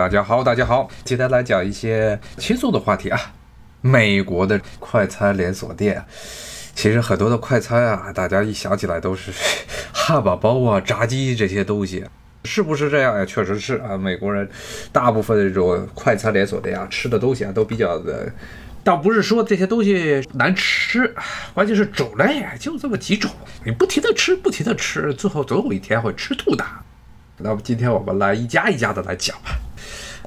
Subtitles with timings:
[0.00, 3.20] 大家好，大家好，今天来讲一些轻松的话题啊。
[3.82, 6.02] 美国的快餐连锁店，
[6.74, 9.30] 其实很多的快餐啊，大家一想起来都是
[9.92, 12.02] 汉堡包啊、炸鸡这些东西，
[12.44, 13.26] 是不是这样呀？
[13.26, 14.48] 确实是啊，美国人
[14.90, 18.32] 大部分这种快餐连锁店啊，吃的东西啊都比较的，
[18.82, 21.14] 倒不是说这些东西难吃，
[21.52, 23.30] 关键是种类就这么几种，
[23.66, 26.64] 你不停的吃，不停的吃，最后总有一天会吃吐的。
[27.36, 29.50] 那么今天我们来一家一家的来讲吧。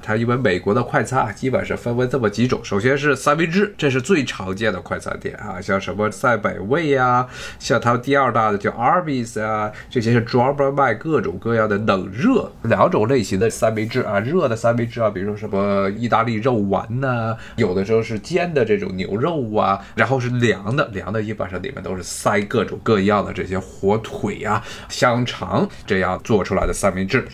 [0.04, 2.60] 它因为美国的快餐啊，基本是分为这么几种。
[2.64, 7.26] 首先是三明治，这是最常见的快餐店啊，像什么赛百味呀，
[7.58, 27.26] 像它第二大的叫 Arby's 啊，这些是专门卖各种各样的冷热两种类型的三明治啊，热的三明治啊，比如说什么意大利肉丸呐，有的时候是煎的这种牛肉啊，然后是凉的，凉的一般上里面都是塞各种各样的这些火腿啊、香肠这样做出来的三明治。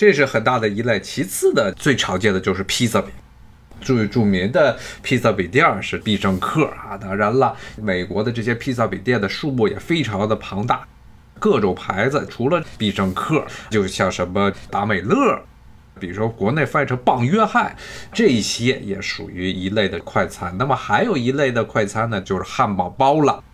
[0.00, 3.10] 这是很大的一类，其次的最常见的就是披萨饼，
[3.82, 6.96] 最著名的披萨饼店是必胜客啊。
[6.96, 10.88] 当然了，美国的这些披萨饼店的数目也非常的庞大，
[11.38, 15.38] 各种牌子，除了必胜客，就像什么达美乐，
[15.98, 17.76] 比如说国内翻译成棒约翰，
[18.10, 20.56] 这些也属于一类的快餐。
[20.56, 23.44] 那么还有一类的快餐呢，就是汉堡包了。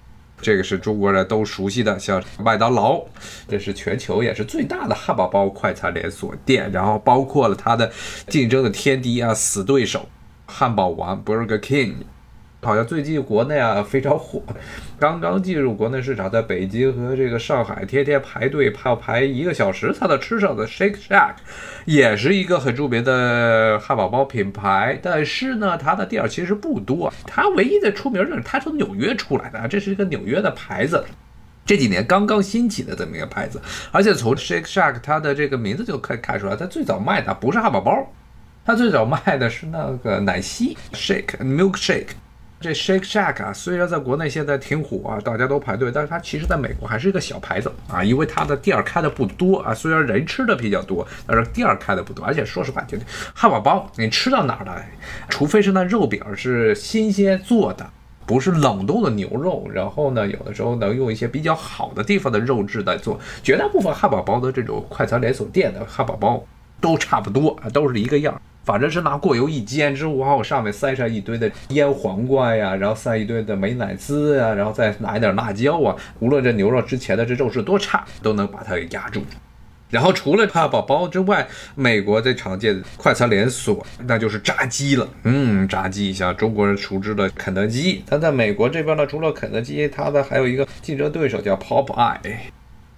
[0.41, 3.03] 这个是中国人都熟悉的，像麦当劳，
[3.49, 7.91] 这是全球也是最大的汉堡包快餐连锁店，然后包括了它的
[8.29, 10.09] 竞争的天敌啊，死对手，
[10.47, 11.95] 汉堡王 Burger King。
[12.67, 14.43] 好像最近国内啊 非常火，
[14.99, 21.37] 刚刚进入国内市场，在北京和这个上海天天排队，要排一个小时才能吃上的 Shake Shack，
[21.85, 24.99] 也是一个很著名的汉堡包品牌。
[25.01, 31.05] 但是呢，它的店其实不多，它唯一的出名就是它从纽约出来的，这是一个纽约的牌子，
[31.65, 33.63] 这几年刚刚兴起的这么一个牌子。
[33.93, 38.13] 而且从 Shake Shack 它的这个名字就可以看出来，它最早卖的不是汉堡包，
[38.65, 42.09] 它最早卖的是那个奶昔 Shake Milk Shake。
[42.59, 52.25] 这 Shake Shack 啊，虽然在国内现在挺火啊，大家都排队，但是它其实在美国还是一个小牌子啊，因为它的店儿开的不多啊，虽然人吃的比较多，但是店儿开的不多。
[52.25, 52.97] 而且说实话，就
[53.35, 54.89] 汉堡包你吃到哪儿来，
[55.29, 57.87] 除非是那肉饼是新鲜做的，
[58.25, 63.21] 不是冷冻的牛肉，然后呢，有的时候能用一些比较好的地方的肉质来做。
[63.43, 66.43] 绝大部分汉堡包的这种快餐连锁店的汉堡包
[66.81, 68.41] 都差不多啊，都是一个样。
[68.67, 75.95] 反正是拿过油一煎之后，往上面塞上一堆的腌黄瓜呀，然后塞一堆的美乃滋呀，然后再拿一点辣椒啊。
[76.19, 79.23] 无论这牛肉之前的这肉质多差，都能把它给压住。
[79.89, 81.47] 然后除了汉堡包之外，
[81.77, 85.09] 美国最常见的快餐连锁那就是炸鸡了。
[85.23, 92.19] 嗯，炸鸡像中国人熟知的肯德基，它在美国这边呢，除了肯德基，它的还有一个竞争对手叫 Popeye。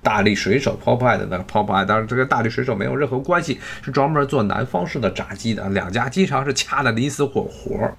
[0.03, 5.69] 大力水手 Popeye 的那个 Popeye，当然这跟大力水手没有任何关系，是专门做南方式的炸鸡的。
[5.70, 7.91] 两家经常是掐得你死我活。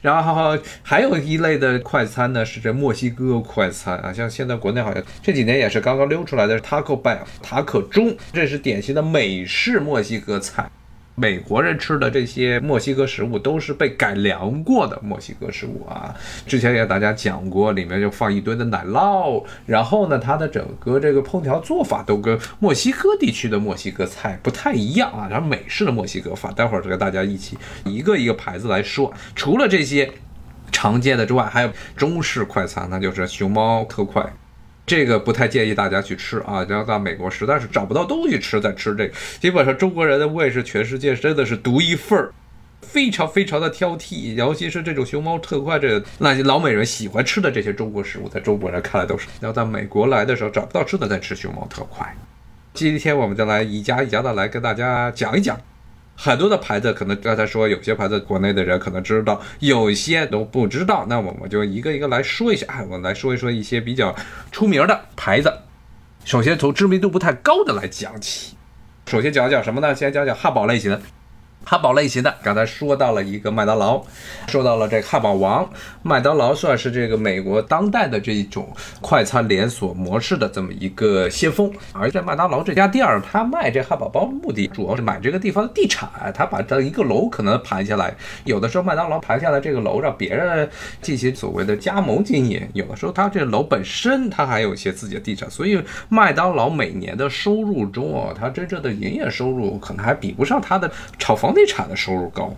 [0.00, 10.68] 然后还有一类的快餐呢，是这墨西哥快餐啊，像现在国内好像这几年也是刚刚溜出来的 Taco Bell 塔可钟，这是典型的美式墨西哥菜。
[11.14, 16.14] 美国人吃的这些墨西哥食物都是被改良过的墨西哥食物啊，
[16.46, 30.10] 之前也给大家讲过，里面就放一堆的奶酪，然后呢，它的整个这个烹调做法都跟墨西哥地区的墨西哥菜不太一样啊，然后美式的墨西哥法，待会儿跟大家一起一个一个牌子来说，除了这些
[30.70, 34.24] 常见的之外，还有中式快餐，那就是熊猫特快。
[34.84, 36.66] 这个不太建议大家去吃啊！
[36.68, 39.14] 然后在美国实在是找不到东西吃，再吃这个。
[39.40, 42.32] 基本上中国人的胃是全世界真的是独一份儿，
[42.80, 44.34] 非常非常的挑剔。
[44.34, 49.28] 尤其是这种熊猫特快，这那些老美人喜欢吃的这些中国食物，在中国人看来都是。
[49.40, 52.14] 要在美国来的时候找不到吃的，再吃熊猫特快。
[52.74, 55.58] 今天我们就来一家一家的来跟大家讲一讲。
[56.14, 61.06] 很多的牌子可能刚才说，有些牌子国内的人可能知道，有些都不知道。
[61.08, 62.66] 那我们就一个一个来说一下。
[62.88, 64.14] 我来说一说一些比较
[64.50, 65.52] 出名的牌子。
[66.24, 68.56] 首先从知名度不太高的来讲起。
[69.06, 69.94] 首先讲讲什么呢？
[69.94, 71.00] 先讲讲汉堡类型的。
[71.64, 74.02] 汉堡类型的，刚才说到了一个麦当劳，
[74.48, 75.68] 说到了这个汉堡王，
[76.02, 78.68] 麦当劳算是这个美国当代的这一种
[79.00, 81.72] 快餐连锁模式的这么一个先锋。
[81.92, 88.12] 而在麦当劳这家店儿，他卖这汉堡包的目的主要是买这个地方的地产，他把这一个楼可能盘下来，
[88.44, 90.68] 有的时候麦当劳盘下来这个楼让别人
[91.00, 101.51] 进行所谓的加盟经营，有的时候他这楼本身他还有一些自己的地产，所以麦当劳每年的收入中啊，他真正的营业收入可能还比不上他的炒房。
[101.52, 102.50] 房地产的收入高，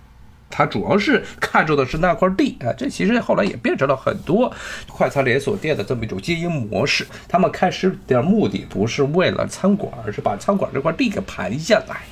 [0.49, 2.71] 他主要是看中的是那块地啊。
[2.79, 4.53] 这其实后来也变成了很多
[4.87, 7.05] 快餐连锁店的这么一种经营模式。
[7.29, 12.03] 他们开始的目的不是为了餐馆，而是把餐馆这块地给盘下来。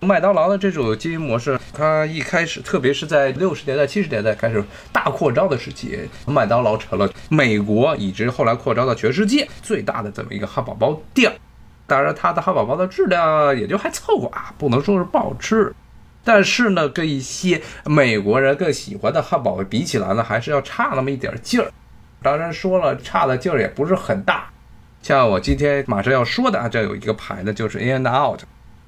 [0.00, 11.32] 麦当劳的这种经营模式，它一开始，特别是在六十年代、七十年代开始大扩张的时期，麦当劳成了美国，以及后来扩张到全世界最大的这么一个汉堡包店。
[11.86, 15.74] 当然，它的汉堡包的质量也就还凑合啊，不能说是不好吃。
[16.28, 21.72] 但是呢，跟一些美国人更喜欢的汉堡比起来呢，还是要差那么一点劲儿。
[22.22, 24.50] 当然说了，差的劲儿也不是很大。
[25.00, 28.40] 像我今天马上要说的啊，这有一个牌子就是 In and Out。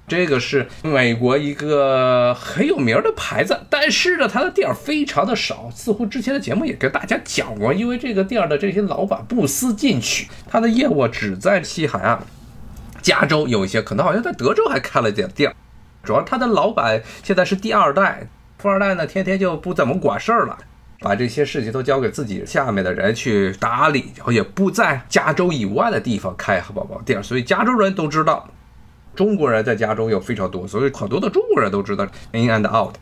[0.07, 5.71] 这个是美国一个很有名的牌子，但是呢，它的店儿非常的少。
[5.75, 12.23] 似乎之前的节目也跟大家讲过，因为这个店儿的这些老板不思进取，他的业务只在西海岸、
[13.01, 15.55] 加州有一些，可能好像在德州还开了点店。
[16.03, 18.27] 主要他的老板现在是第二代，
[18.59, 20.59] 富二代呢，天天就不怎么管事儿了，
[21.01, 28.49] 把这些事情都交给自己下面的人去打理，然后也不在加州以外的地方开汉堡包店，所以加州人都知道。
[29.17, 32.95] 中国人在加州有非常多，所以很多的中国人都知道 In and Out，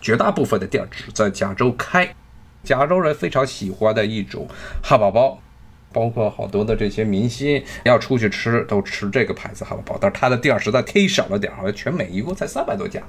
[0.00, 2.14] 绝大部分的店只在加州开。
[2.62, 4.46] 加州人非常喜欢的一种
[4.82, 5.40] 汉堡包，
[5.96, 13.00] 包括好多的这些明星要出去吃都吃这个牌子汉堡包，但是他的店实在忒少了点儿，好像全美一共才三百多家，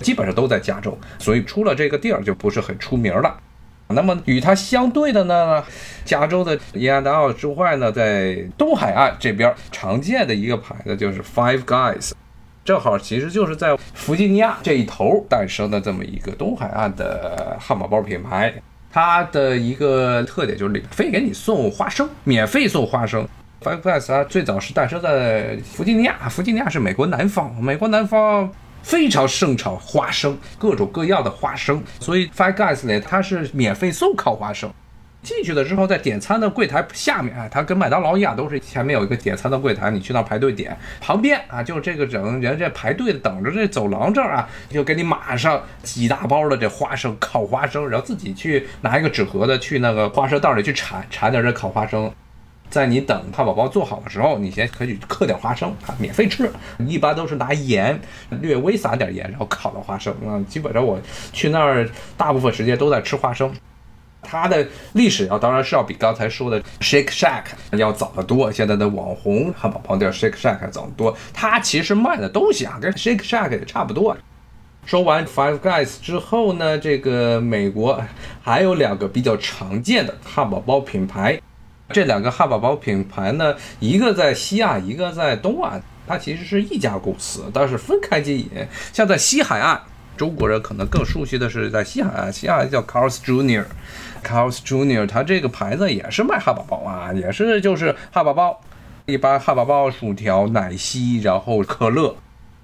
[0.00, 3.38] 基本上都在加州，所以出了这个店就不是很出名了。
[3.86, 5.62] 那么与它相对的呢，
[6.04, 12.10] 加州的伊安达奥之外呢，在东海岸这边常见的一个牌子就是 Five Guys，
[12.64, 18.52] 正好其实就是在弗吉尼亚这一头诞生的这么一个东海岸的汉堡包品牌。
[18.94, 23.26] 它的一个特点就是免费给你送花生，免费送花生。
[23.60, 28.48] Five Guys 它最早是诞生在弗吉尼亚，弗吉尼亚是美国南方，美国南方。
[28.84, 34.70] 非常盛产花生，各种各样的花生，所以 Five Guys 呢，它是免费送烤花生。
[35.24, 40.76] 进去了之后，在点餐的柜台下面啊，它跟麦当劳一样，都是前面有一个点餐的柜台，你去那排队点。
[41.00, 52.12] 旁边啊，就这个整人这排队等着这走廊这儿啊，就给你马上几大包的这花生，烤花生，然后自己去拿一个纸盒子去那个花生袋里去铲铲点这烤花生。
[52.70, 56.50] 在你等汉堡包做好的时候，你先可以嗑点花生啊，免费吃。
[56.78, 57.98] 一般都是拿盐
[58.40, 60.42] 略微撒点盐，然后烤的花生啊。
[60.48, 61.00] 基本上我
[61.32, 63.52] 去那儿大部分时间都在吃花生。
[64.24, 68.50] 它的历史要当然是要比刚才说的 Shake Shack 要早得多。
[68.50, 71.16] 现在的网红汉堡包店 Shake Shack 早得多。
[71.32, 74.16] 它其实卖的东西啊，跟 Shake Shack 也差不多。
[74.86, 78.02] 说完 Five Guys 之后呢，这个美国
[78.42, 81.40] 还有两个比较常见的汉堡包品牌。
[81.90, 88.48] 这两个汉堡包品牌呢，一个在西亚，一个在东岸，它其实是一家公司，但是分开经营。
[88.92, 89.78] 像在西海岸，
[90.16, 93.18] 中国人可能更熟悉的是在西海岸，西海岸叫 Carl's
[94.24, 95.06] Jr.，Carl's Jr.
[95.06, 98.58] 它这个牌子也是卖汉堡包啊，也是就是汉堡包，
[99.06, 102.16] 一般汉堡包、薯条、奶昔，然后可乐。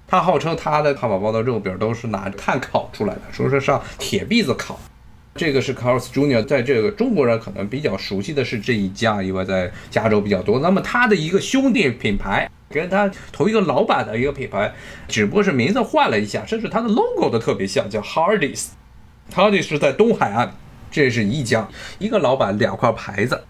[0.07, 4.77] 它号称它的汉堡包的肉饼都是拿炭烤出来的，说是上铁篦子烤。
[5.35, 10.59] 这个是 Carl's Jr.，在这个中国人可能比较熟悉的是这一家，因为在加州比较多。
[10.59, 14.73] 那么它的一个兄弟品牌，跟它同一个老板的一个品牌，
[15.07, 18.71] 只不过是名字换了一下，甚至它的 logo 都特别像，叫 Hardee's。
[19.33, 20.53] Hardee's 是在东海岸，
[20.91, 21.67] 这是一家，
[21.97, 23.41] 一个老板两块牌子。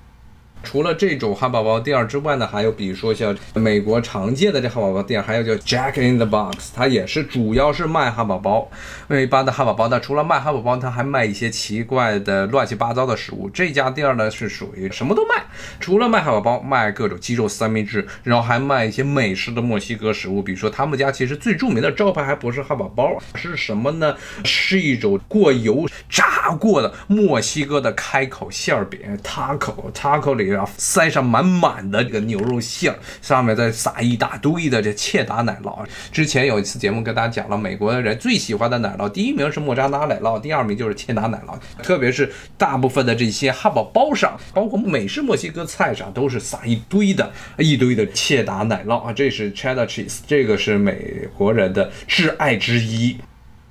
[0.64, 8.70] 除了这种汉堡包店之外呢，还有比如说像美国常见的这汉堡包店，还有叫 Jack in the Box，它也是主要是卖汉堡包。
[9.10, 13.50] 一般的汉堡包呢，除了卖汉堡包，它还卖一些奇怪的乱七八糟的食物。
[13.50, 15.44] 这家店呢是属于什么都卖，
[15.80, 20.42] 除了卖汉堡包，卖各种鸡肉三明治，然后还卖一些美式的墨西哥食物。
[20.44, 24.16] 比如说他们家其实最著名的招牌还不是汉堡包，是什么呢？
[24.46, 30.51] 是一种过油炸过的墨西哥的开口馅饼，taco，taco 里。
[30.52, 35.86] 然后塞上满满的这个牛肉馅儿，上面再撒一大堆的这切达奶酪。
[36.12, 41.58] 之前有一次节目跟大家讲了，美国的人最喜欢的奶酪，第一名是莫扎拉奶酪，第二名就是切达奶酪。
[41.84, 49.14] 特别是大部分的这些汉堡包上，包括美式墨西哥菜上，都是撒一堆的一堆的切达奶酪啊。
[49.14, 53.18] 这是 cheddar cheese，这个是美国人的挚爱之一。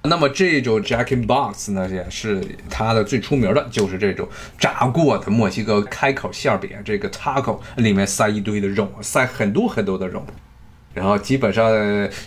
[0.02, 4.26] 那么这种 Jack in Box 呢，也是它的最出名的，就是这种
[4.58, 10.24] 炸过的墨西哥开口馅饼，这个 taco 里面塞一堆的肉，塞很多很多的肉。
[10.92, 11.70] 然后基本上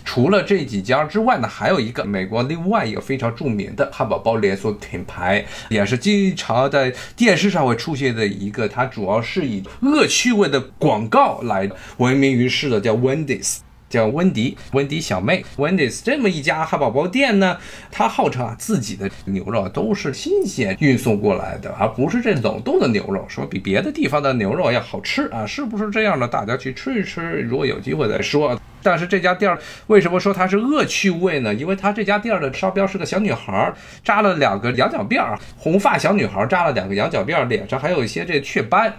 [0.06, 13.58] 除了这几家之外呢，还有一个美国另外一个非常著名的汉堡包连锁品牌，也是经常在电视上会出现的一个，它主要是以恶趣味的广告来闻名于世的，叫 Wendy's。
[13.94, 17.56] 叫温迪，温迪小妹，Wendy's 这么一家汉堡包店呢，
[17.92, 26.26] 它号称啊自己的牛肉都是新鲜运送过来的，而不是这冷冻的牛肉，说比别的地方的牛肉要好吃啊，是不是这样的？
[26.26, 28.60] 大家去吃一吃，如果有机会再说。
[28.82, 31.54] 但是这家店儿为什么说它是恶趣味呢？
[31.54, 33.72] 因为它这家店儿的商标是个小女孩
[34.02, 38.92] 扎了两个羊角辫儿，红发小女孩扎了两个羊角辫儿，脸上还有一些这雀斑，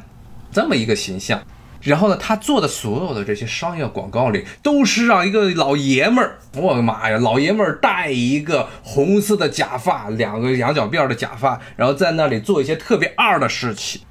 [0.51, 1.39] 这么一个形象。
[1.85, 14.01] 然后呢，他做的所有的这些商业广告里，都是让一个老爷们儿，我的妈呀，老爷们儿戴一个红色的假发，两个羊角辫的假发，然后在那里做一些特别二的事情。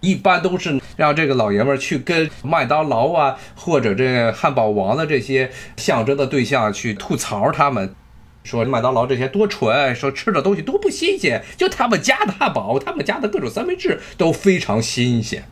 [0.00, 7.94] 一般都是让这个老爷们儿去跟麦当劳啊，或者这汉堡王的这些象征的对象去吐槽他们，
[8.42, 15.44] 说麦当劳这些多蠢，说吃的东西多不新鲜，就他们家的汉堡，他们家的各种三明治都非常新鲜。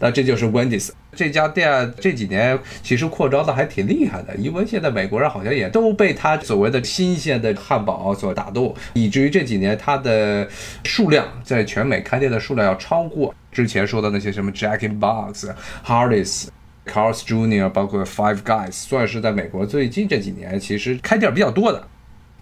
[0.00, 10.48] 那这就是 Wendy's 这家店这几年其实扩招的还挺厉害的，因为现在美国人好像也都被它所谓的新鲜的汉堡所打动，以至于这几年它的
[10.84, 15.46] 数量在全美开店的数量要超过之前说的那些什么 Jack in Box、
[15.84, 16.46] Hardee's、
[16.86, 21.88] Carl's Jr.，包括 Five Guys，算是在美国最近这几年其实开店比较多的。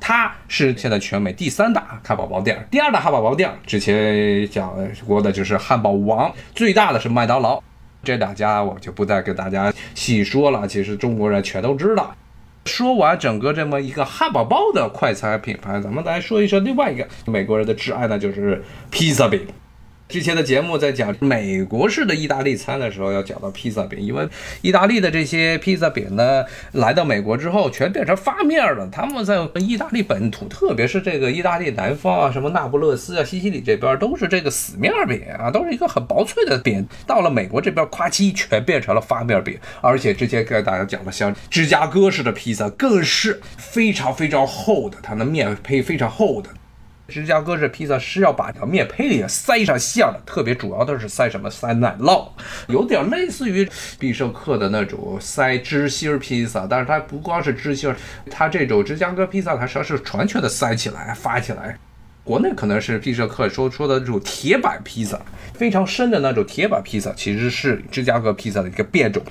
[0.01, 4.73] 它是现在全美第三大汉堡包店，第二大汉堡包店之前讲
[5.07, 7.63] 过的就是汉堡王，最大的是麦当劳。
[8.05, 12.15] 这两家我就不再给大家细说了，其实中国人全都知道。
[12.65, 19.47] 说完整个这么一个汉堡包的快餐品牌，咱们来说一说另外一个美国人的挚爱，呢就是披萨饼。
[20.09, 24.27] 之前的节目在讲美国式的意大利餐的时候，要讲到披萨饼，因为
[24.63, 28.89] 意大利的这些披萨饼呢，来到美国之后全变成发面了。
[28.91, 36.87] 他们在意大利本土，特别是这个意大利南方啊，什么那不勒斯啊、西西里这边，都是这个死面饼啊，都是一个很薄脆的饼。
[37.05, 46.51] 到了美国这边，夸叽全变成了发面饼，而且之前跟大家讲的像芝加哥式的披萨，更是非常非常厚的，它的面胚非常厚的。
[47.09, 51.49] 芝加哥这披萨是要把这面胚里塞上馅的，特别主要的是塞什么？
[51.49, 52.29] 塞奶酪，
[52.69, 57.95] 有点类似于必胜客的那种塞芝心披萨，但是它不光是芝心，
[58.31, 61.79] 它这种芝加哥披萨它实际上是完全的塞起来发起来。
[62.25, 65.17] 国内可能是必胜客说说的这种铁板披萨，
[65.55, 69.23] 非常深的那种铁板披萨，其实是芝加哥披萨的一个变种。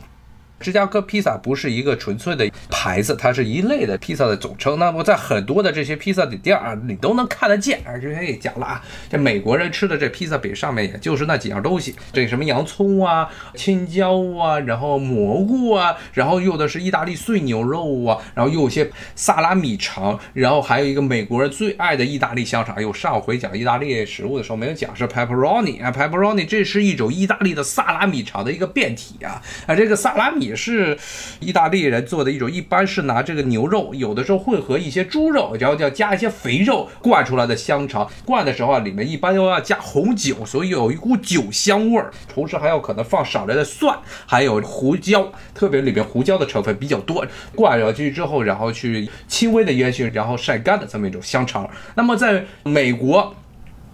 [0.59, 4.79] 芝加哥披萨不是一个纯粹的牌子，它是一类的披萨的总称。
[4.79, 7.83] 那么在很多的这些披萨的店啊，你都能看得见。
[8.01, 22.81] 之前也讲了啊，这美国人吃的这披萨饼上面也就是那几样东西，这什么洋葱啊、青椒啊，然后蘑菇啊，然后用的是意大利碎牛肉啊，然后又有些萨拉米肠，然后还有一个美国人最爱的意大利香肠。
[22.81, 30.44] 有上回讲意大利食物的时候没有讲是 pepperoni 啊，pepperoni 这是一种意大利的萨拉米肠的一个变体啊啊，这个萨拉米。
[30.45, 30.97] 也是
[31.39, 38.09] 意大利人做的一种，一般是拿这个牛肉，有的时候混合一些猪肉，然后要加一些肥肉灌出来的香肠。
[38.23, 42.11] 灌的时候啊，里面一般又要加红酒，所以有一股酒香味儿。
[42.27, 47.25] 同时还有可能放少量的蒜，还有胡椒，特别里面胡椒的成分比较多。
[47.55, 51.69] 灌上去之后，然后去轻微的烟熏，然后晒干的这么一种香肠。
[51.95, 53.33] 那么在美国，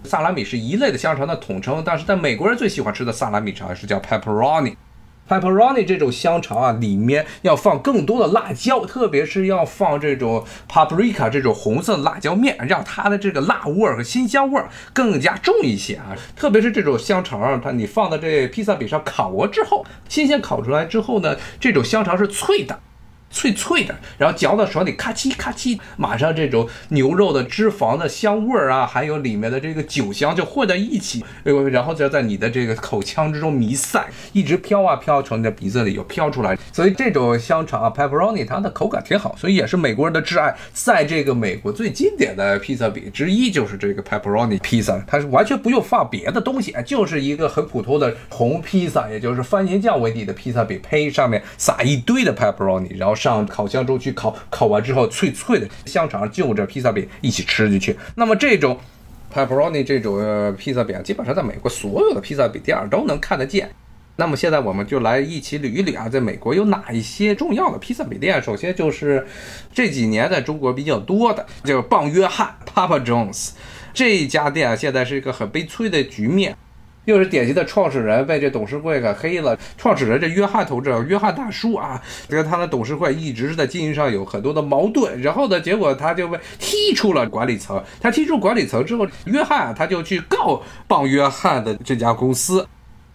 [0.04, 4.74] 萨拉米是一类的香肠的统称，但是在美国人最喜欢吃的萨拉米肠是叫 pepperoni。
[5.32, 16.14] Pepperoni 这种香肠啊，里面要放更多的辣椒，特别是要放这种 paprika 这种红色辣椒面，让它的这个辣味儿和辛香味儿更加重一些啊。
[16.36, 22.78] 特别是这种香肠，它你放到这披萨饼上烤过之后，新鲜烤出来之后呢，这种香肠是脆的。
[23.32, 31.24] 脆脆的，然后嚼到手里咔叽咔叽，马上这种牛肉的脂肪的香味儿啊，还有里面的这个酒香就混在一起，
[31.72, 36.56] 然后再在你的这个口腔之中弥散，一直飘啊飘，从你的鼻子里又飘出来。
[36.70, 40.54] 所以这种香肠啊，pepperoni 它的口感挺好，所以也是美国人的挚爱。
[40.74, 53.16] 在这个美国最经典的披萨饼之一就是这个 pepperoni 披萨，它是完全不用放别的东西，就是一个很普通的红披萨，也就是番茄酱为底的披萨饼，配上面撒一堆的 pepperoni，然后。
[53.22, 57.96] 上烤箱中去烤，烤完之后脆脆的香肠就着披萨饼一起吃进去。
[58.16, 58.76] 那么这种
[59.32, 63.70] pepperoni 这种披萨饼，基本上在美国所有的披萨饼店都能看得见。
[64.16, 68.42] 那么现在我们就来一起捋一捋啊，在美国有哪一些重要的披萨饼店？
[68.42, 69.24] 首先就是
[69.72, 73.50] 这几年在中国比较多的，叫棒约翰 Papa John's
[73.94, 76.56] 这家店，现在是一个很悲催的局面。
[77.04, 79.58] 又是典型的创始人被这董事会给黑了。
[79.76, 85.20] 创始人这约翰同志，约翰大叔啊，这个他的董事会一直是在经营上有很多的矛盾。
[85.20, 87.82] 然后呢，结果他就被踢出了管理层。
[88.00, 92.66] 他踢出管理层之后，约翰啊，他就去告棒约翰的这家公司。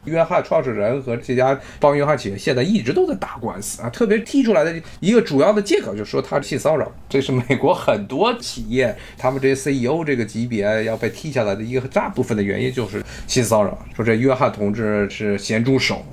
[0.08, 16.04] 约翰创始人和这家帮约翰企业现在一直都在打官司啊，特别踢出来的一个主要的借口就是说他性骚扰，这是美国很多企业他们这些 CEO 这个级别要被踢下来的一个大部分的原因就是性骚扰，说这约翰同志是咸猪手，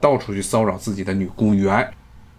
[0.00, 1.88] 到处去骚扰自己的女雇员。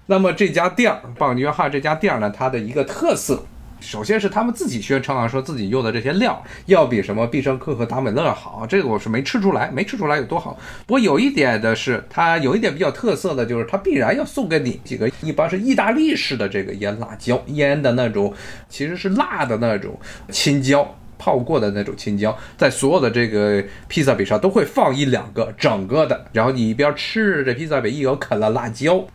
[0.06, 3.46] 那么这家店儿，棒约翰这家店儿呢，它的一个特色。
[3.84, 10.58] 首先是他们自己宣称啊，说自己用的这些料要比什么必胜客和达美乐好，这个我是没吃出来，没吃出来有多好。
[10.88, 18.34] 不过有一点的是，它有一点比较特色的就是，它必然要送给你几个，一般是意大利式的这个腌辣椒，腌的那种，
[18.70, 20.00] 其实是辣的那种
[20.30, 29.06] 青椒，泡过的那种青椒，在所有的这个披萨饼上都会放一两个整个的，然后你一边吃这披萨饼，一口啃了辣椒。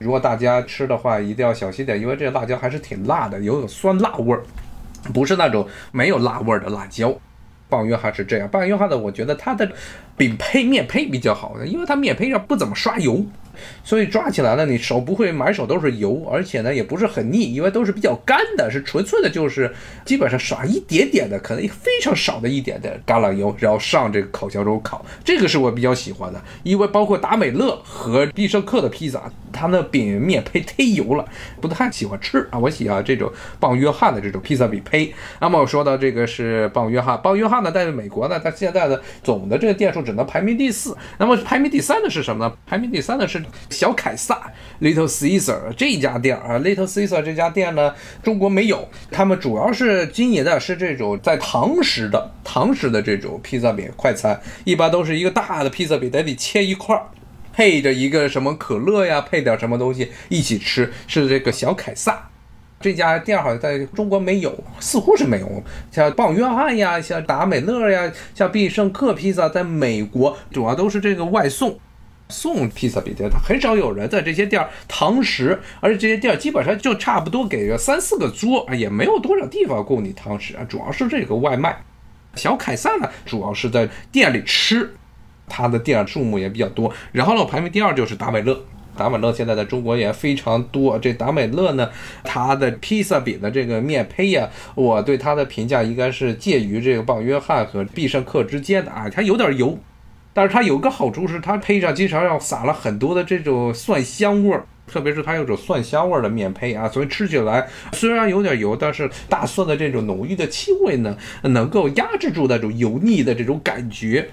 [0.00, 4.42] 如果大家吃的话，一定要小心点，因为这个辣椒还是挺辣的，有种酸辣味儿，
[5.12, 7.14] 不是那种没有辣味儿的辣椒。
[7.68, 9.70] 棒约翰是这样，棒约翰的，我觉得它的
[10.16, 13.24] 饼胚面胚比较好的，因为它面胚上不怎么刷油。
[13.82, 19.72] 所以抓起来呢，你手不会满手都是油，而且呢也不是很腻，因为都是比较干的，是纯粹的，就是
[20.04, 31.24] 基本上刷一点点的，可能非常少的一点的橄榄油，然后上这个烤箱中烤，这个是我比较喜欢的，因为包括达美乐和必胜客的披萨，它那饼面胚忒油了，
[31.60, 32.58] 不太喜欢吃啊。
[32.58, 35.12] 我喜欢这种棒约翰的这种披萨饼胚。
[35.40, 42.54] 那么我说到这个是棒约翰，棒约翰呢，在美国呢，它现在的总的这个店数只能排名第四，那么排名第三的是什么呢？
[42.66, 43.39] 排名第三的是。
[43.68, 48.88] 小凯撒 Little Caesar 这家店啊，Little Caesar 这家店呢，中国没有。
[49.10, 57.02] 他们主要是经营的是这种在堂食的堂食的这种披萨饼快餐，一般都是一个大的披萨饼，得得切一块儿，
[57.52, 60.92] 配着一个什么可乐呀，配点什么东西一起吃。
[61.06, 62.28] 是这个小凯撒
[62.80, 65.62] 这家店好像在中国没有，似乎是没有。
[65.90, 71.78] 像棒约翰呀，像达美乐呀，像必胜客披萨，在美国主要都是这个外送。
[72.30, 81.82] 送披萨饼店，他很少有人在这些店儿堂食，而且这些店儿基本上就差不多给个三四个桌啊，也没有多少地方供你堂食啊，主要是这个外卖。
[82.36, 84.94] 小凯撒呢，主要是在店里吃，
[85.48, 86.92] 他的店数目也比较多。
[87.10, 88.62] 然后呢，排名第二就是达美乐，
[88.96, 90.96] 达美乐现在在中国也非常多。
[90.96, 91.90] 这达美乐呢，
[92.22, 99.76] 它的披萨饼的这个面胚呀，我对它的评价应该是介于这个棒约翰和必胜客之间的啊，它有点油。
[100.40, 114.30] 但是它有个好处是，它配上经常要撒了很多的这种蒜香味儿，特别是它有种蒜香味儿的面胚啊，所以吃起来虽然有点油，但是大蒜的这种浓郁的气味呢，能够压制住那种油腻的这种感觉。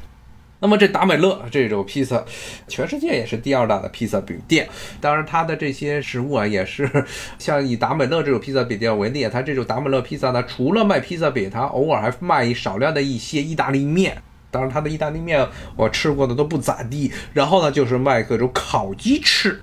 [0.62, 2.24] 那么这达美乐这种披萨，
[2.70, 4.66] 全世界也是第二大的披萨饼店。
[5.02, 6.90] 当然，它的这些食物啊，也是
[7.38, 14.24] 像以达美乐这种披萨饼店为例，它这种达美乐披萨呢，除了卖披萨饼，它偶尔还卖少量的一些意大利面。
[14.50, 17.12] 当然，他的意大利面我吃过的都不咋地。
[17.34, 19.62] 然后呢，就是卖各种烤鸡翅。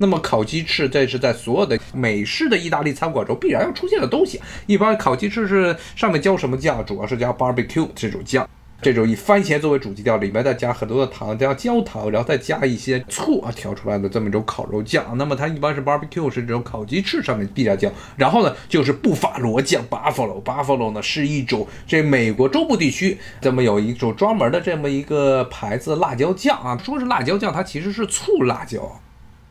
[0.00, 4.40] 那么烤鸡翅，这是在所有的美式的意大利餐馆中必然要出现的东西。
[4.66, 6.84] 一般烤鸡翅是上面浇什么酱？
[6.86, 8.48] 主要是浇 barbecue 这种酱。
[8.80, 15.18] 这种以番茄作为主基调，里面再加很多的糖，加焦糖，然后再加一些醋啊调出来的这么一种烤肉酱。
[15.18, 17.92] 那么它一般是 barbecue 是这种烤鸡翅上面必加酱。
[18.16, 26.78] 然后呢，就是布法罗酱 buffalo buffalo 呢是一种这美国中部地区这么有一种专门的这么一个牌子辣椒酱啊。
[26.78, 29.00] 说是辣椒酱，它其实是醋辣椒，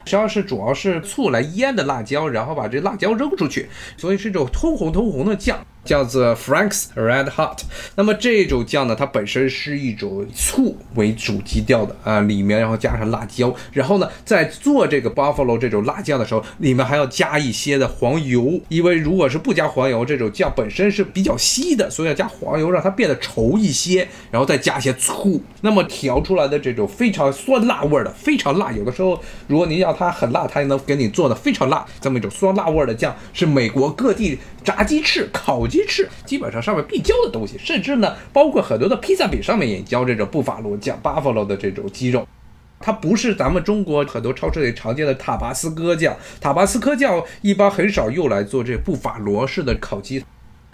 [0.06, 5.60] 实际上是主要是醋来腌的辣椒，然后把这辣椒扔出去，所以是一种通红通红的酱。
[5.88, 7.60] 叫做 Frank's Red Hot，
[7.96, 35.77] 那么这种酱呢，它本身是一种醋为主基调的啊，里面然后加上辣椒，然后呢，在做这个 Buffalo 这种辣酱的时候，里面还要加一些的黄油，因为如果是不加黄油，这种酱本身是比较稀的，所以要加黄油让它变得稠一些，然后再加一些醋，那么调出来的这种非常酸辣味的，非常辣，有的时候如果您要它很辣，它也能给你做的非常辣，这么一种酸辣味的酱，是美国各地炸鸡翅、烤鸡。
[35.78, 42.28] 鸡翅基本上上面必浇的东西，甚至呢，包括很多的披萨饼上面也浇这种布法罗酱 （Buffalo） 的这种鸡肉。
[42.80, 50.26] 它不是咱们中国很多超市里常见的塔巴斯科酱，塔巴斯科酱一般很少用来做这布法罗式的烤鸡。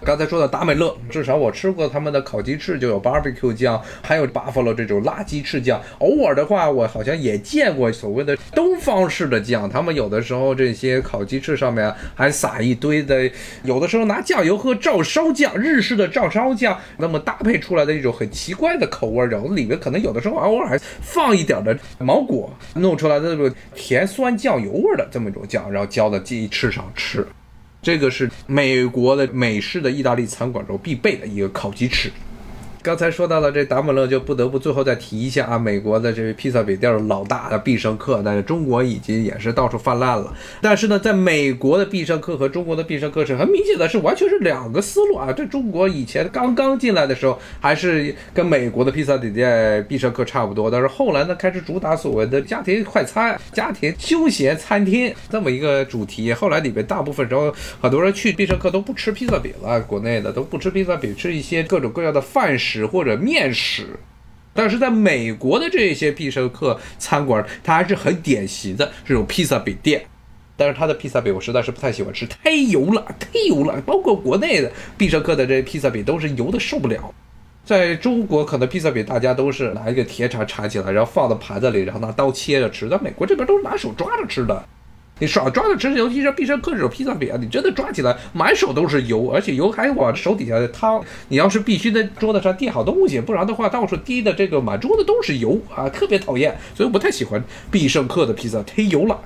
[0.04, 5.82] 刚才说的达美乐，至少我吃过他们的烤鸡翅，就有 barbecue 酱，还有 buffalo 这种辣鸡翅酱。
[6.00, 13.30] 偶尔的话，我好像也见过所谓的东方式的酱，他们有的时候这些烤鸡翅上面还撒一堆的，
[13.64, 27.26] 有的时候拿酱油和照烧酱，日式的照烧酱，那么搭配出来的一种很奇怪的口味，然后里面可能有的时候偶尔还放一点的芒果，弄出来的这种甜酸酱油味的这么一种酱，然后浇在鸡翅上吃。
[27.84, 32.10] 这个是美国的美式的意大利餐馆中必备的一个烤鸡翅。
[32.84, 40.36] 刚才说到了这达美乐，就不得不最后再提一下啊，美国的这个披萨饼店的老大的必胜客，但是中国已经也是到处泛滥了。
[40.60, 45.32] 但是呢，在美国的必胜客和中国的必胜客是很明显的是完全是两个思路啊。
[45.32, 56.34] 这中国以前刚刚进来的时候，还是跟美国的披萨饼店必胜客差不多，但是后来呢，开始主打所谓的家庭快餐、家庭休闲餐厅这么一个主题。
[56.34, 62.73] 后来里面大部分时候，很多人去必胜客都不吃披萨饼了，国内的都不吃披萨饼，吃一些各种各样的饭食。
[62.74, 64.00] 食或者面食，
[64.52, 70.04] 但是在美国的这些必胜客餐馆，它还是很典型的这种披萨饼店。
[70.56, 73.80] 但是它的披萨饼我实在是不太喜欢吃，太油了，太油了。
[73.82, 77.14] 包括国内的必胜客的这些披萨饼都是油的受不了。
[77.64, 82.90] 在中国，可能披萨饼大家都是拿一个铁铲铲起来，然后放到盘子里，然后拿刀切着吃。
[82.90, 84.66] 在美国这边都是拿手抓着吃的。
[85.20, 91.02] 你少抓着吃，尤其是必胜客这种披萨饼，你真的抓起来满手都是油，而且油还往手底下淌。
[91.30, 96.58] 你要是必须在桌子上垫好东西，不然的话到处滴的这个满桌子都是油啊，特别讨厌。
[96.76, 99.20] 所以我不太喜欢必胜客的披萨，忒油了。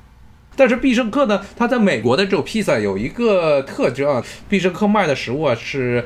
[0.54, 6.04] 但是必胜客呢，它在美国的这种披萨有一个特征啊，必胜客卖的食物啊是。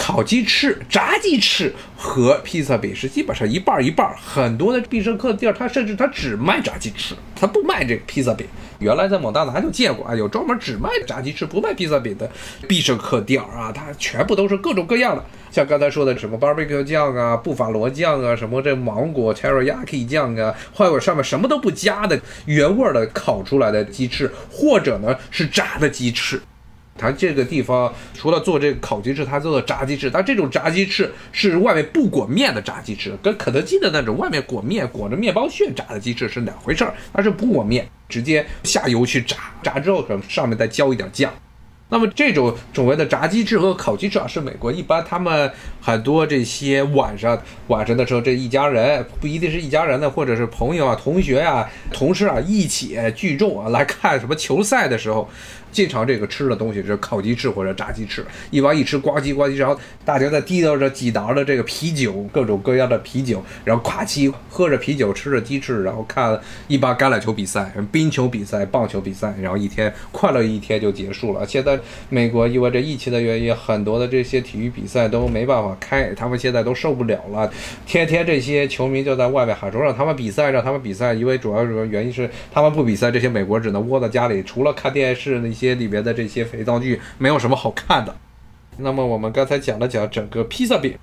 [0.00, 4.08] 烤鸡翅、炸鸡翅和披萨饼是基本上一半一半。
[4.16, 8.46] 很多的必胜客店，它甚至它只卖炸鸡翅，它不卖这个披萨饼。
[8.78, 12.30] 原来在某大拿就见过啊，有专门只卖炸鸡翅不卖披萨饼的
[12.68, 26.40] 必胜客店啊，它全部都是各种各样的，像刚才说的什么 barbecue 酱啊、布法罗酱啊、什么这芒果 teriyaki 酱啊，还有上面什么都不加的原味的烤出来的鸡翅，或者呢是炸的鸡翅。
[26.98, 36.92] 它这个地方除了做这个烤鸡翅，它做的炸鸡翅，但这种炸鸡翅是外面不裹面的炸鸡翅，跟肯德基的那种外面裹面、裹着面包屑炸的鸡翅是两回事儿。
[37.12, 41.32] 它是不裹面，直接下油去炸，炸之后可能上面再浇一点酱。
[41.90, 55.26] 那么这种所谓的炸鸡翅和烤鸡翅啊，是美国一般他们很多这些晚上晚上的时候，这一家人不一定是一家人的，或者是朋友啊、同学啊、同事啊一起聚众啊来看什么球赛的时候。
[55.78, 66.36] 经常这个吃的东西是烤鸡翅或者炸鸡翅，一般一吃呱唧呱唧，然后大家在滴到着几勺的这个啤酒，各种各样的啤酒，然后夸叽喝着啤酒，吃着鸡翅，然后看
[66.66, 71.46] 一般橄榄球比赛、冰球比赛、棒球比赛，然后一天快乐一天就结束了。
[71.46, 77.48] 现在美国因为这疫情的原因，很多的这些体育比赛都没办法开，他们现在都受不了了，
[77.86, 85.58] 天天这些球迷就在外面喊说让他们比赛，让他们比赛，因为主要什么原因是他们不比赛，这些美国只能窝在家里，除了看电视那。
[85.58, 88.16] 些里面的这些肥皂剧没有什么好看的。
[88.78, 90.96] 那么我们刚才讲了讲整个披萨饼，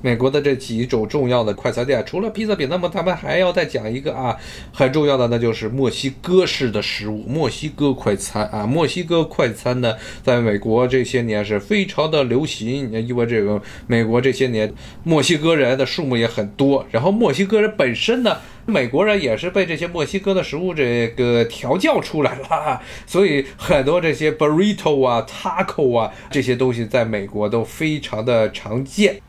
[0.00, 4.36] 美国的这几种重要的快餐店，除了披萨饼，那么他们还要再讲一个啊
[4.72, 8.66] 很重要的，那就是墨西哥式的食物，墨西哥快餐啊。
[8.66, 14.72] 墨西哥快餐呢，在美国这些年是非常的流行，因为这个美国这些年
[15.04, 18.36] 墨西哥人的数目也很多，然后墨西哥人本身呢。
[18.70, 29.22] 美国人也是被这些墨西哥的食物这个调教出来了，所以很多这些 burrito 啊、taco 啊这些东西在美国都非常的常见。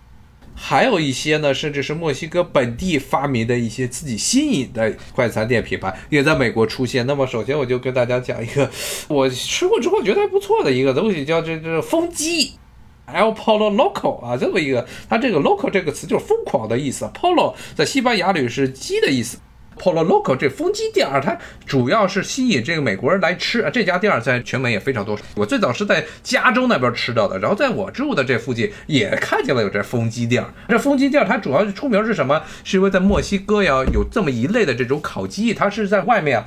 [0.61, 7.07] 还有一些呢，甚至是墨西哥本地发明的一些自己新颖的快餐店品牌也在美国出现。
[7.07, 8.69] 那么，首先我就跟大家讲一个
[9.07, 12.51] 我吃过之后觉得还不错的一个东西，叫这这风鸡。
[13.11, 17.09] El Polo Local 啊，这么一个，它这个 Local 这个词就是疯狂的意思。
[17.15, 19.39] Polo 在西班牙语是鸡的意思。
[19.79, 23.67] Polo Local 这风机店儿，它主要是吸引这个美国人来吃。
[23.73, 25.17] 这家店儿在全美也非常多。
[25.35, 30.49] 我最早是在加州那边吃到的，然后在我住的这附近也看见了有这风机店儿。
[30.67, 32.41] 这风机店儿它主要是出名是什么？
[32.63, 36.43] 是因为在墨西哥呀有这么一类的这种烤鸡，它是在外面。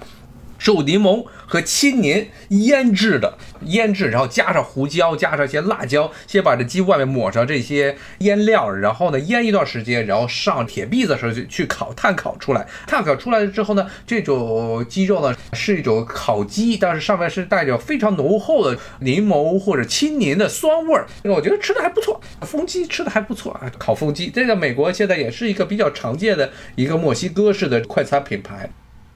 [0.62, 12.64] 受柠檬和青柠腌制的，腌制，然后加上胡椒，加上一些辣椒，先把这鸡外面抹上这些腌料，然后呢腌一段时间，然后上铁篦子上去去烤，炭烤出来。
[12.86, 21.08] 炭烤出来了之后呢，这种鸡肉呢是一种烤鸡，但是上面是带着非常浓厚的柠檬或者青柠的酸味儿。
[21.24, 28.70] 我觉得吃的还不错，风鸡吃的还不错啊，烤风鸡，这个美国现在也是一个比较常见的一个墨西哥式的快餐品牌。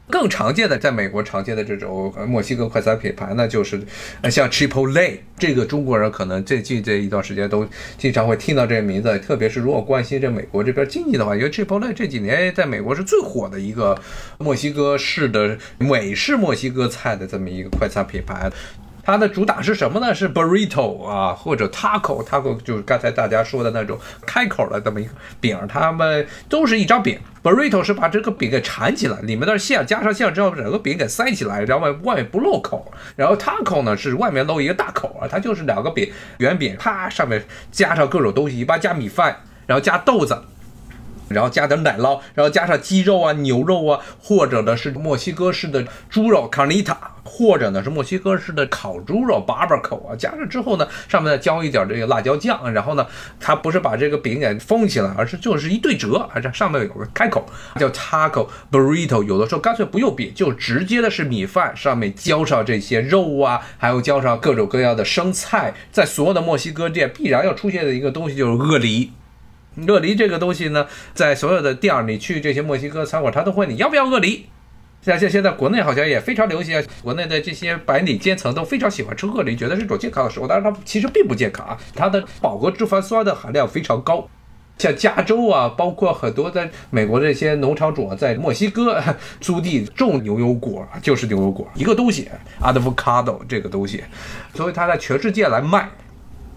[0.09, 3.81] 更常见的，在美国常见的这种墨西哥快餐品牌呢，就是
[4.31, 7.67] 像 Chipotle，这个中国人可能最近这一段时间都
[7.99, 14.01] 经常会听到这个名字，特别是如果关心这美国这边经济的话，因为 Chipotle 这几年在美国是最火的一个
[14.39, 18.51] 墨西哥式的美式墨西哥菜的这么一个快餐品牌。
[19.07, 20.13] 它的主打是什么呢？
[20.13, 27.17] 是 burrito 啊，或者 taco，taco 就是刚才大家说的那种开口的这么一个饼，它们都是一张饼。
[27.41, 32.93] burrito 是把这个饼给缠起来，里面的馅加上馅之后，整个饼给塞起来，然后外外面不露口。
[33.15, 39.37] 然后 taco 呢是外面露一个大口啊，它就是两个饼圆饼，啪上面加上各种东西，一般加米饭。
[39.67, 40.37] 然后加豆子。
[41.29, 50.15] 然后加点奶酪，然后加上鸡肉啊、牛肉啊，或者呢是墨西哥式的猪肉 carita 或者呢是墨西哥式的烤猪肉 barbecue 啊。
[50.17, 53.07] 加上之后呢，上面再浇一点这个辣椒酱，然后呢，
[53.41, 57.45] 它不是把这个饼给封起来，而是就是一对折，而这上面有个开口，
[57.77, 59.25] 叫 taco burrito。
[59.25, 65.75] 有的时候干脆不用饼，就直接的是米饭上面浇上这些肉啊，还有浇上各种各样的生菜。
[65.91, 69.11] 在所有的墨西哥店必然要出现的一个东西就是鳄梨。
[69.87, 74.47] 鳄梨这个东西呢，在所有的店儿，你去这些墨西哥餐馆，他都会你要不要鳄梨？
[75.03, 84.29] 像像现在国内好像也非常流行啊，国内的这些白领阶层都非常喜欢吃鳄梨，觉得是一种健康的食物，但是它其实并不健康啊，它的饱和脂肪酸的含量非常高。
[84.79, 89.03] 像加州啊，包括很多在美国这些农场主啊，在墨西哥
[89.41, 92.29] 租地种牛油果，就是牛油果一个东西
[92.61, 94.03] ，avocado 这个东西，
[94.55, 95.89] 所以它在全世界来卖。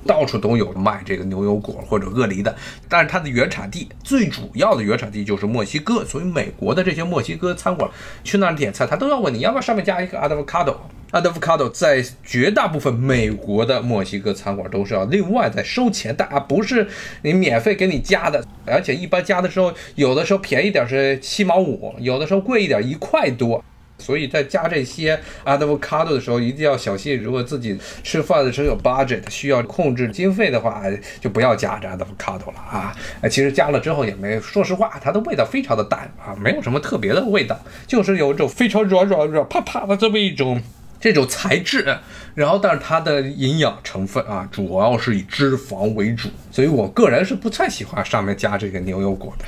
[0.06, 2.56] 到处都有卖这个牛油果或者鳄梨的，
[2.88, 7.90] 但是它的原产地最主要的原产地就是墨西哥，所以美国的这些墨西哥餐馆
[8.24, 10.76] 去那儿点菜，他都要问你要不要上面加一个 avocado。
[11.12, 16.88] avocado 在绝大部分美国的墨西哥餐馆都是要另外再收钱的啊，不是
[17.24, 23.64] 你免费给你加的，而且一般加的时候，有的时候便宜点是七毛五，有的时候贵一点一块多。
[24.00, 27.22] 所以在加这些 avocado 的时候，一定要小心。
[27.22, 30.82] 如果自己吃饭的时候有 budget，需要控制经费的话，
[31.20, 32.96] 就不要加这 avocado 了啊！
[33.30, 40.62] 其实加了之后也没，说实话，它的味道非常的淡啊，没有什么特别的味道，就是有一种非常软软软啪啪的这么一种
[41.00, 41.98] 这种材质。
[42.36, 49.46] 然后，但是它的营养成分啊，主要是以脂肪为主，所以我个人是不太喜欢上面加这个牛油果的。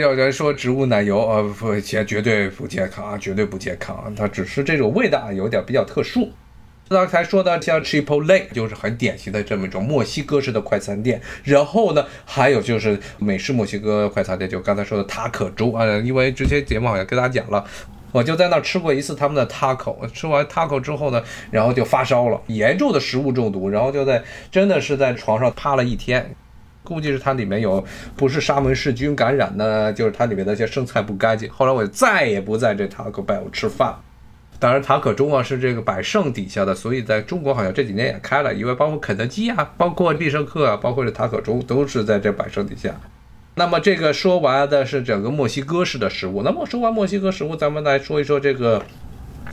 [0.00, 6.30] 有人说植物奶油呃不绝绝对不健康啊，绝对不健康，它只是这种味道啊有点比较特殊。
[6.88, 17.64] 刚才说的像 Chipotle 就是很典型的这么一种墨西哥式的快餐店，然后呢，还有就是美式墨西哥快餐店，就刚才说的塔可粥啊，因为之前节目好像跟大家讲了，
[18.12, 26.36] 我就在那吃过一次他们的 taco，吃完 taco 之后呢，然后就发烧了，严重的食物中毒，然后就在真的是在床上趴了一天。
[26.86, 27.84] 估计是它里面有
[28.16, 31.50] 不是沙门氏菌感染呢，就是它里面那些生菜不干净。
[31.50, 33.94] 后来我就再也不在这塔可 bell 吃饭。
[34.58, 42.94] 当然，塔可中啊是这个百胜底下的，所以在中国好像这几年也开了，因为包括肯德基啊，包括必胜客啊，包括这塔可中都是在这百胜底下。
[43.56, 48.82] 那么这个说完的是整个墨西哥式的食物，那么说完墨西哥食物，咱们来说一说这个。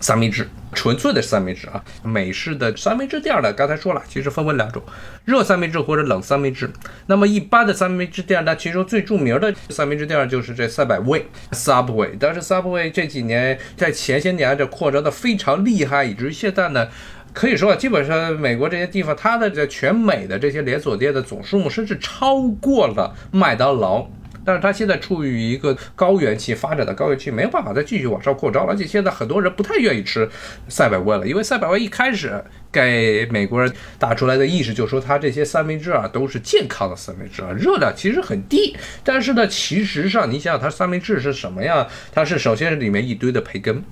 [0.01, 4.82] 三明治，纯粹的三明治啊，美式的三明治店呢，刚才说了，其实分为两种，
[5.23, 6.69] 热三明治或者冷三明治。
[7.08, 12.12] 那么一般的三明治店呢，其中最著名的三明治店就是这赛百味 （Subway）。
[12.19, 16.88] 但是 Subway 这几年在前些年这扩张的非常厉害，以至于现在呢，
[17.32, 24.08] 可以说啊基本上美国这些地方，它的这全美的这些连锁店的总数目，甚至超过了麦当劳。
[24.45, 30.29] 但是它现在处于一个高原期发展的高原期，没有办法再继续往上扩张了，而且现在很多人不太愿意吃
[30.67, 38.75] 赛百味了，因为赛百味一开始给美国人打出来的意识就是说，它这些三明治啊都是健康的三明治啊，热量其实很低。
[39.03, 41.88] 但是呢，其实上你想想，它三明治是什么呀？
[42.12, 43.84] 它是首先是里面一堆的培根，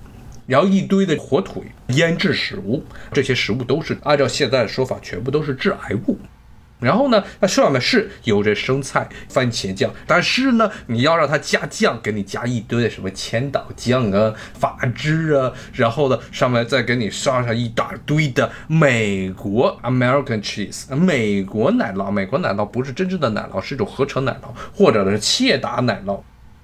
[0.48, 2.84] 然后一堆的火腿、腌制食物，
[3.14, 6.18] 这些食物都是按照现在的说法，全部都是致癌物。
[6.82, 22.10] 然后呢，那上面是有着生菜、番茄酱，但是呢，你要让它加酱，给你加一堆的什么千岛酱啊、法汁啊，然后呢，上面再给你刷上一大堆的美国 American cheese，美国奶酪。
[22.10, 26.20] 美国奶酪不是真正的奶酪，是一种合成奶酪，或者是切达奶酪。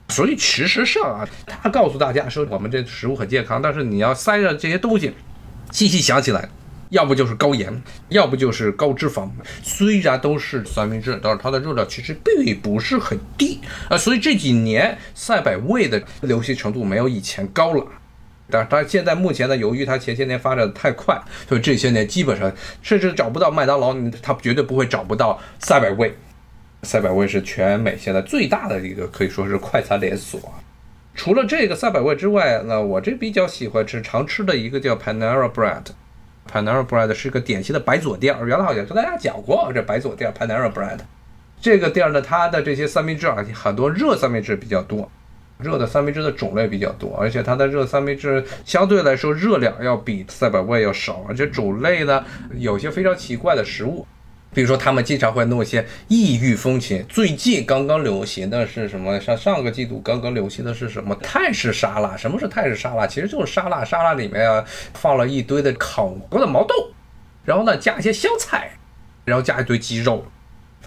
[0.09, 5.13] 所以其实上啊，他告诉大家说我们这食物很健康，但是你要塞上这些东西，
[5.71, 6.49] 细细想起来。
[6.89, 9.29] 要不就是高盐，要不就是高脂肪。
[9.61, 13.97] 虽然都是三明治，但是它的热量其实并不是很低啊。
[13.97, 17.85] 所以这几年赛百味的流行程度没有以前高了。
[18.49, 22.49] 但是它现在目前呢，由于它前些年发展的太快，所以这些年基本上
[22.81, 26.15] 甚至找不到麦当劳，它绝对不会找不到赛百味。
[26.83, 30.39] 赛百味是全美现在最大的一个可以说是快餐连锁。
[31.13, 35.83] 除了这个赛百味之外，那我这比较喜欢吃常吃的一个叫 Panera Bread。
[36.47, 40.99] Panera Bread 是个典型的白左店，原来好像跟大家讲过这白左店 Panera Bread
[41.59, 45.11] 这个店呢，它的这些三明治啊，很多热三明治比较多，
[45.59, 52.23] 热的三明治的种类比较多，而且它的热三明治相对来说热量要比赛百味要少，而且种类呢
[52.55, 54.05] 有些非常奇怪的食物。
[54.57, 57.05] 比如说，他们经常会弄一些异域风情。
[57.07, 59.19] 最近刚刚流行的是什么？
[59.19, 61.13] 像上个季度刚刚流行的是什么？
[61.21, 62.17] 泰式沙拉。
[62.17, 63.05] 什么是泰式沙拉？
[63.05, 64.65] 其实就是沙拉，沙拉里面啊
[64.95, 66.73] 放了一堆的烤过的毛豆，
[67.45, 68.71] 然后呢加一些香菜，
[69.25, 70.25] 然后加一堆鸡肉。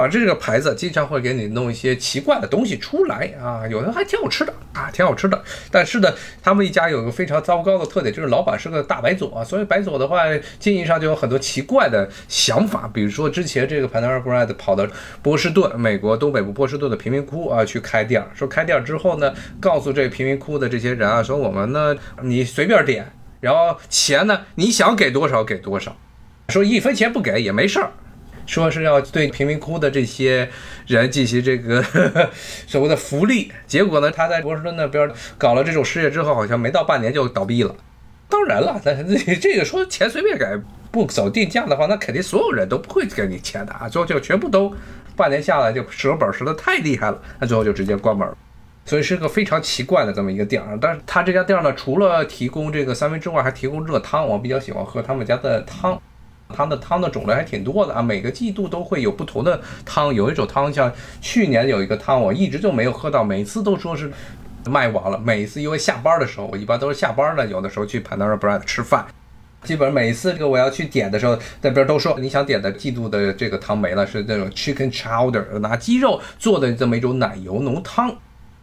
[0.00, 5.44] 反正这个牌子经常会给你弄一些奇怪的东西出来啊，有的还挺好吃的啊，挺好吃的。
[5.70, 6.10] 但是呢，
[6.42, 10.22] 他们一家有个非常糟糕的特点，就是老板是个大白左啊，所以白左的话
[10.58, 14.86] 经营上就有很多奇怪的想法，比如说之前这个 Panera Bread 跑到
[15.20, 25.94] 波士顿，美国东北部波士顿的贫民窟啊去开店，说开店之后呢，告诉这贫民窟的这些人啊，说我们呢你随便点，然后钱呢你想给多少给多少，
[26.48, 27.90] 说一分钱不给也没事儿。
[28.46, 30.48] 说是要对贫民窟的这些
[30.87, 31.83] 人进行这个
[32.66, 37.74] 所谓的福利，结果呢，他在波士顿那边搞了这种事业之后，好像没到半年就倒闭了。
[38.29, 40.44] 当然了，那这个说钱随便给，
[40.90, 44.72] 不走定价的话，那肯定所有人都不会给你钱的啊，最后就全部都
[45.16, 48.37] 半年下来就折本，折的太厉害了，那最后就直接关门了。
[48.87, 50.79] 所以是个非常奇怪的这么一个店儿。
[50.81, 56.00] 但是他这家店呢，除了提供这个三明治外，还提供热汤，我比较喜欢喝他们家的汤。
[56.54, 60.14] 它的汤的种类还挺多的啊，每个季度都会有不同的汤。
[60.14, 64.10] 有一种汤，像去年有一个汤，我一直就没有喝到，每次都说是
[64.66, 65.18] 卖完了。
[65.18, 69.06] 每次因为下班的时候，我一般都是下班了，有的时候去 Panera Bread 吃饭，
[69.62, 78.14] 基本上每次这个我要去点的时候，那边都说你想点的季度的这个汤没了，是那种 Chicken Chowder，拿鸡肉做的这么一种奶油浓汤，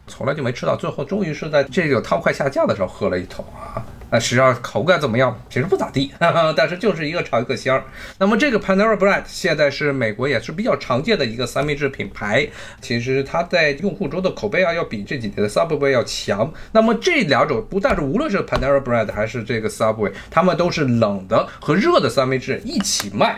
[0.08, 0.76] 从来就没吃到。
[0.76, 3.84] 最后终于是在这个汤快下架的时候喝了一桶啊。
[4.10, 5.38] 那实际上口感怎么样？
[5.50, 6.13] 其实不咋地，
[6.56, 7.84] 但是就是一个尝一个香儿。
[8.17, 12.48] 那么这个 Panera Bread 现在是美国也是比较常见的一个三明治品牌。
[12.80, 16.50] 其实它在用户中的口碑啊，要比这几年的 Subway 要强。
[16.72, 23.38] 那么这两种不但是无论是 Panera Bread 还是这个 Subway，他们都是冷的和热的三明治一起卖。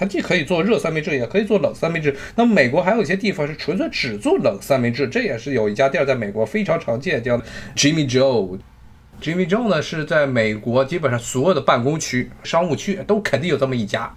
[0.00, 2.16] 它既可以做热三明治，也可以做冷三明治。
[2.34, 7.36] 那么美国还有一些地方是纯粹只做冷三明治，这也是有一家店在美国非常常见，叫
[7.76, 8.58] Jimmy Joe。
[9.20, 14.10] Jimmy Joe 呢是在美国基本上所有的办公区、商务区都肯定有这么一家，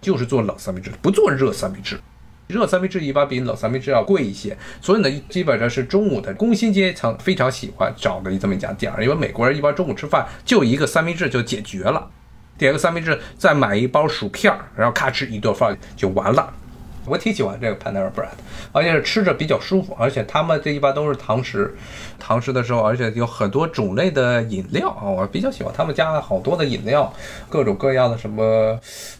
[0.00, 1.98] 就是做冷三明治，不做热三明治。
[2.46, 12.08] 热三明治一般比冷三明治要贵一些，所以呢，基本上是中午的工薪阶层非常喜欢找的这么一家店儿，因为美国人一般中午吃饭就一个三明治就解决了，
[12.58, 16.52] 点个三明治再买一包薯片，然后咔哧一顿饭就完了。
[17.08, 18.26] 我挺喜欢这个 Panera Bread，
[18.72, 21.72] 而且是吃着比较舒服，而且他们这一般都是堂食，
[22.18, 27.14] 堂食的时候，而且有很多种类的饮料啊，我比较喜欢他们家好多的饮料，
[27.48, 28.76] 各种各样的什么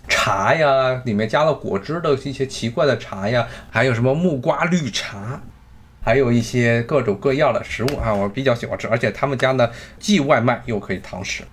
[0.09, 5.40] 茶呀，里面加了果汁的一些奇怪的茶呀，还有什么木瓜绿茶，
[6.05, 9.70] 还有一些各种各样的食物啊，我比较喜欢吃，而且他们家呢
[10.01, 11.44] 既外卖又可以堂食。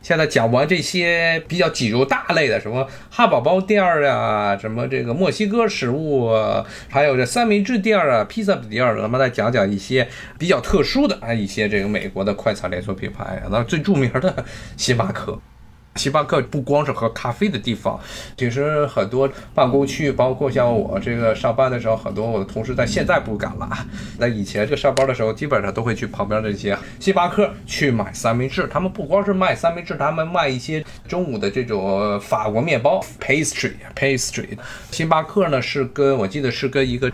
[0.00, 6.30] 现在讲完这些比较挤入大类的，什么汉堡包店儿啊，什么这个墨西哥食物，
[6.88, 10.08] 还有这三明治店儿啊、披萨店儿，咱们再讲讲一些
[10.38, 14.44] 比较特殊的啊，一些这个美国的快餐连锁品牌，那最著名的
[14.76, 15.38] 星巴克。
[15.98, 17.98] 星巴克不光是喝咖啡的地方，
[18.36, 23.68] 其实很多办公区域，包括像我这个上班的时候，很多我的同事在现在不敢了。
[24.18, 28.68] 那以前这上班的时候，基本上都会去旁边这些星巴克去买三明治。
[28.68, 33.72] 他们不光是卖三明治，他们卖一些中午的这种法国面包 （pastry）。
[33.96, 34.56] pastry。
[34.92, 37.10] 星巴克呢是跟我记得是跟一个。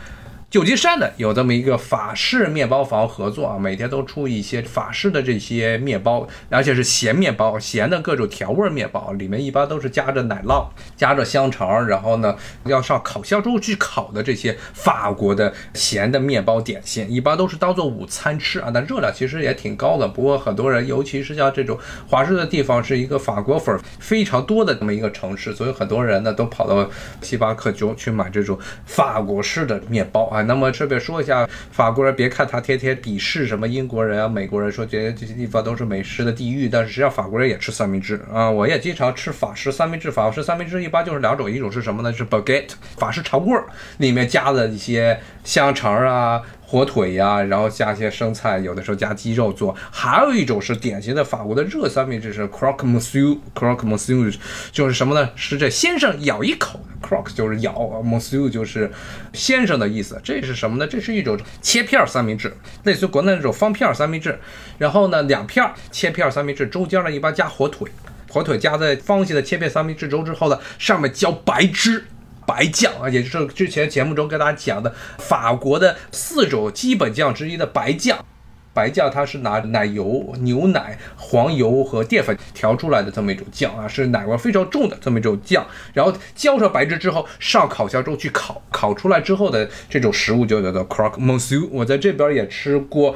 [0.55, 12.37] 旧金山的有这么一个法式面包房合作啊，每天都出一些法式的这些面包，而且是咸面包，咸的各种调味面包，里面一般都是夹着奶酪、夹着香肠，然后呢
[12.67, 18.71] 要上烤箱中去烤的这些法国的咸的面包点心，一般都是当做午餐吃啊。
[18.73, 21.77] 但热量其实也挺高的，不过很多人，尤其是像这种
[22.09, 26.89] 华盛的地方是一个法国粉非常多的这么一个城市，所以很多人呢都跑到
[27.23, 30.44] 星巴克就去买这种法国式的面包啊。
[30.47, 38.51] 那么顺便说一下，法国人别看他天天鄙视什么英国人啊、美国人，说觉得这些地方都是美食的地狱，但是实际上法国人也吃三明治啊。
[38.51, 42.13] 我也经常吃法式三明治，法式三明治一般就是两种，一种是什么呢？
[42.13, 43.63] 是 baguette 法式长棍，
[43.99, 46.43] 里面加了一些香肠啊。
[46.67, 49.75] 火腿呀，然后加一些生菜，有的时候加鸡肉做。
[49.93, 54.35] 还有一种是典型的法国的热三明治，是 croque monsieur，croque monsieur
[54.73, 55.31] 就是什么呢？
[55.37, 57.73] 是这先生咬一口，croque 就是咬
[58.03, 58.91] ，monsieur 就是
[59.33, 60.21] 先生的意思。
[60.25, 60.87] 这是什么呢？
[60.87, 62.53] 这是一种切片三明治，
[62.85, 64.39] 类似于国内那种方片三明治。
[64.79, 67.87] 然后呢，两片切片三明治，中间呢一般加火腿，
[68.29, 72.07] 火腿夹在方形的切片三明治中之后呢，上面浇白汁。
[72.47, 78.25] 白酱啊，也就是之前节目中跟大家讲的法国的四种基本酱之一的白酱。
[78.73, 85.65] 白酱它是拿奶油、牛奶、黄油和淀粉调出来的这么一种酱啊，是奶味非常重的这么一种酱。
[85.93, 91.69] 然后浇上白汁之后，上烤箱中去烤，烤出来之后的这种食物就叫做 croque monsieur。
[91.71, 93.15] 我在这边也吃过。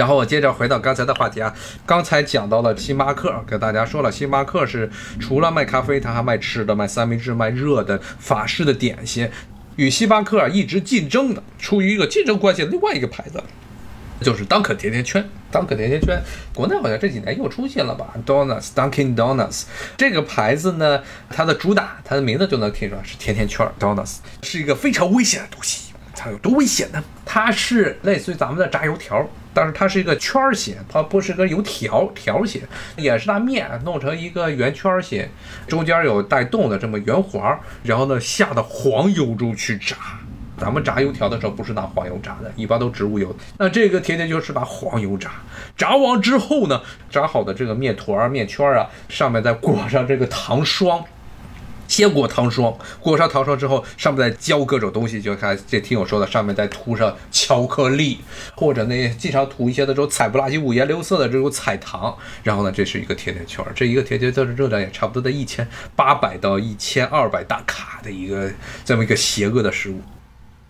[0.00, 4.90] 然后我接着回到刚才的话题啊，刚才讲到了星巴克，跟大家说了，星巴克是
[5.20, 9.28] 除了卖咖啡，他还卖吃的，卖三明治，卖热的法式的点心。
[9.76, 13.42] 与星巴克一直竞争的，处于一个竞争关系的另外一个牌子，
[14.22, 15.22] 就是当肯甜甜圈。
[15.50, 16.18] 当肯甜甜圈，
[16.54, 19.64] 国内好像这几年又出现了吧？Donuts，Dunkin' Donuts
[19.98, 23.68] 这个牌子呢，它的主打，它的名字就能听出来是甜甜圈。
[23.78, 25.89] Donuts 是一个非常危险的东西，
[26.22, 27.02] 它有多危险呢？
[27.24, 32.60] 它是类似于咱们的炸油条，但是它是一个圈儿形，它不是个油条条形，
[32.96, 35.26] 也是拿面弄成一个圆圈形，
[35.66, 39.96] 中间有带洞的这么圆环，然后呢下到黄油中去炸。
[40.58, 43.34] 咱们炸油条的时候不是拿黄油炸的，一般都植物油。
[43.56, 45.30] 那这个甜甜就是把黄油炸，
[45.74, 51.02] 炸完之后呢，炸好的这个面团儿、面圈儿啊，上面再裹上这个糖霜，
[51.90, 58.20] 先裹糖霜，裹上糖霜之后，上面再浇各种东西，就看这听友说的，上面再涂上巧克力，
[58.54, 62.16] 或者呢经常涂一些那种彩不拉几、五颜六色的这种彩糖。
[62.44, 65.66] 然后呢，这是一个甜甜圈，这一个甜甜圈的热量也差不多在一千
[65.96, 68.48] 八百到一千二百大卡的一个
[68.84, 70.00] 这么一个邪恶的食物。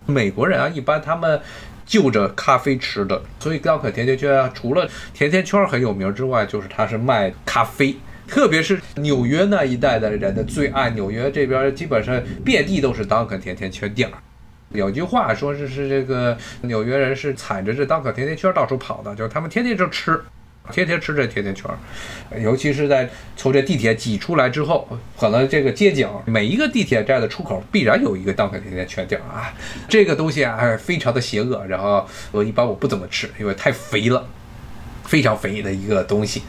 [0.07, 1.39] 美国人啊，一般他们
[1.85, 7.95] 就着咖啡吃的，所以高可甜甜圈啊，除了甜甜圈很有名之外，就是它是卖咖啡，
[8.31, 10.89] 特别是纽约那一带的人的最爱。
[10.91, 14.13] 纽约这边基本上遍地都是 Dunkin 甜甜圈店儿。
[14.69, 20.17] 有句话说是是这个纽约人是踩着这 Dunkin 甜甜圈到处跑的，就是他们天天就吃。
[20.71, 21.69] 天天吃这甜甜圈，
[22.41, 24.87] 尤其是在从这地铁挤出来之后，
[25.19, 29.51] 可能这个街景每一个地铁站的出口必然有一个当肯甜甜圈店啊。
[29.89, 31.65] 这个东西啊，非常的邪恶。
[31.65, 34.25] 然后我一般我不怎么吃，因为太肥了，
[35.11, 36.41] 非常肥的一个东西，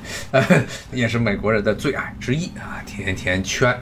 [0.95, 3.77] 也是美国人的最爱之一啊，甜甜圈。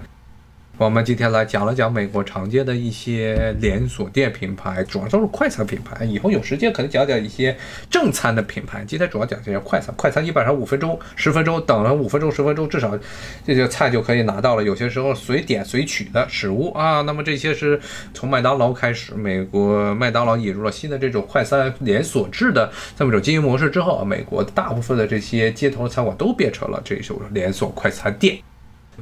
[0.80, 6.06] 我们今天来讲了讲美国常见的一些连锁店品牌，主要都是快餐品牌。
[6.06, 7.54] 以后有时间可能讲讲一些
[7.90, 8.82] 正餐的品牌。
[8.86, 12.98] 今天主要讲这些快餐，快餐基本上五分钟、十分钟，等了五分钟、十分钟，至少
[13.44, 14.64] 这些菜就可以拿到了。
[14.64, 17.78] 有些时候随点随取的食物啊，那么这些是
[18.14, 28.38] 从麦当劳开始，美国麦当劳引入了新的这种快餐连锁制的这么一种经营模式之后，美国大部分的这些街头餐馆都变成了这种连锁快餐店。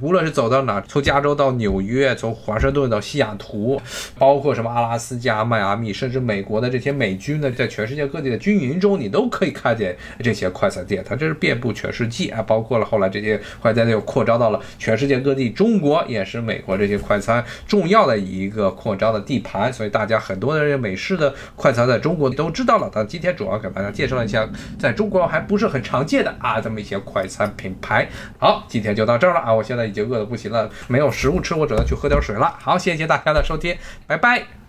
[0.01, 3.81] 无论是走到哪，从加州到纽约，从华盛顿到西雅图，
[4.19, 11.05] 包括什么阿拉斯加、迈阿密，甚至美国的这些美军呢，在全世界各地的军营中，你都可以看见这些快餐店。
[11.07, 19.73] 它这是遍布全世界啊，包括了后来这些快餐店又扩张到了全世界各地，中国也是美国这些快餐重要的一个扩张的地盘。
[19.73, 22.89] 所以大家很多的这美式的快餐在中国都知道了。
[22.95, 28.09] 但今天主要给大家介绍一下，在中国还不是很常见的啊，这么一些快餐品牌。
[28.39, 29.88] 好，今天就到这儿了啊，我现在。
[29.89, 32.55] 已经饿得不行了，没有食物吃，我只能去喝点水了。
[32.61, 33.77] 好，谢谢大家的收听，
[34.07, 34.68] 拜拜。